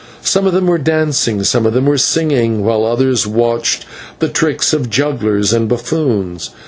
[0.23, 3.85] Some of them were dancing, some of them were singing, while others watched
[4.17, 6.49] the tricks of jugglers and buffoons.